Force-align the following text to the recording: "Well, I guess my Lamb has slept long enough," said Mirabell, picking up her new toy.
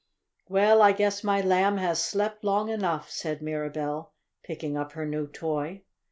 "Well, 0.49 0.81
I 0.81 0.93
guess 0.93 1.23
my 1.23 1.41
Lamb 1.41 1.77
has 1.77 2.01
slept 2.03 2.43
long 2.43 2.69
enough," 2.69 3.11
said 3.11 3.39
Mirabell, 3.43 4.11
picking 4.41 4.75
up 4.75 4.93
her 4.93 5.05
new 5.05 5.27
toy. 5.27 5.83